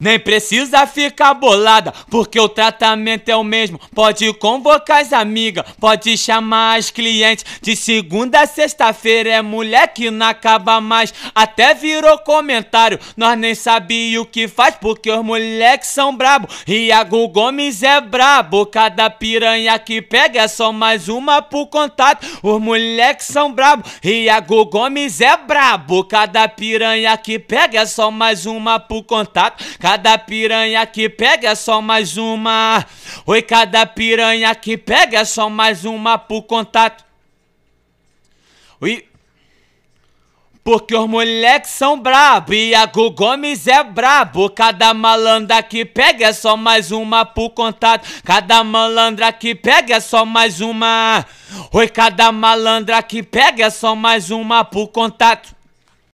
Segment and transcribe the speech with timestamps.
[0.00, 3.80] Nem precisa ficar bolada, porque o tratamento é o mesmo.
[3.92, 7.44] Pode convocar as amigas, pode chamar as clientes.
[7.60, 11.12] De segunda a sexta-feira é mulher que não acaba mais.
[11.34, 16.46] Até virou comentário, nós nem sabia o que faz, porque os moleques são brabo.
[16.68, 22.24] Iago Gomes é brabo, cada piranha que pega é só mais uma pro contato.
[22.40, 28.46] Os moleques são brabo, Iago Gomes é brabo, cada piranha que pega é só mais
[28.46, 29.64] uma pro contato.
[29.88, 32.84] Cada piranha que pega é só mais uma.
[33.24, 37.02] Oi, cada piranha que pega é só mais uma pro contato.
[38.82, 39.06] Oi.
[40.62, 44.50] Porque os moleques são brabo a Gu Gomes é brabo.
[44.50, 48.06] Cada malandra que pega é só mais uma pro contato.
[48.22, 51.24] Cada malandra que pega é só mais uma.
[51.72, 55.56] Oi, cada malandra que pega é só mais uma pro contato.